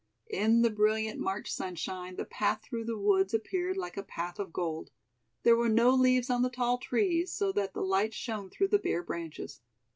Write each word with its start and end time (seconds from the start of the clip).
In 0.31 0.63
the 0.63 0.71
brilliant 0.71 1.19
March 1.19 1.53
sunshine 1.53 2.15
the 2.15 2.25
path 2.25 2.63
through 2.63 2.85
the 2.85 2.97
woods 2.97 3.35
appeared 3.35 3.77
like 3.77 3.97
a 3.97 4.01
path 4.01 4.39
of 4.39 4.51
gold. 4.51 4.89
There 5.43 5.55
were 5.55 5.69
no 5.69 5.91
leaves 5.93 6.31
on 6.31 6.41
the 6.41 6.49
tall 6.49 6.79
trees 6.79 7.31
so 7.31 7.51
that 7.51 7.75
the 7.75 7.81
light 7.83 8.15
shone 8.15 8.49
through 8.49 8.69
the 8.69 8.79
bare 8.79 9.03
branches. 9.03 9.61